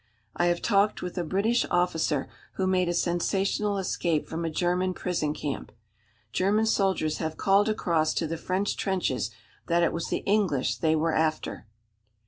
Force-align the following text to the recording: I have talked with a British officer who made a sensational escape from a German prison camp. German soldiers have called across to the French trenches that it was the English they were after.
I 0.35 0.47
have 0.47 0.63
talked 0.63 1.03
with 1.03 1.15
a 1.19 1.23
British 1.23 1.63
officer 1.69 2.27
who 2.53 2.65
made 2.65 2.89
a 2.89 2.93
sensational 2.95 3.77
escape 3.77 4.27
from 4.27 4.43
a 4.43 4.49
German 4.49 4.95
prison 4.95 5.31
camp. 5.31 5.71
German 6.33 6.65
soldiers 6.65 7.19
have 7.19 7.37
called 7.37 7.69
across 7.69 8.15
to 8.15 8.25
the 8.25 8.35
French 8.35 8.75
trenches 8.75 9.29
that 9.67 9.83
it 9.83 9.93
was 9.93 10.07
the 10.07 10.23
English 10.25 10.77
they 10.77 10.95
were 10.95 11.13
after. 11.13 11.67